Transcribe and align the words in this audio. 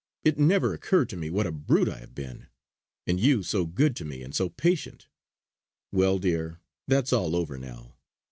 It 0.23 0.39
never 0.39 0.73
occurred 0.73 1.09
to 1.09 1.15
me 1.15 1.29
what 1.29 1.45
a 1.45 1.51
brute 1.51 1.87
I 1.87 1.99
have 1.99 2.15
been; 2.15 2.47
and 3.05 3.19
you 3.19 3.43
so 3.43 3.67
good 3.67 3.95
to 3.97 4.03
me, 4.03 4.23
and 4.23 4.33
so 4.33 4.49
patient. 4.49 5.07
Well, 5.91 6.17
dear, 6.17 6.59
that's 6.87 7.13
all 7.13 7.35
over 7.35 7.59
now! 7.59 7.97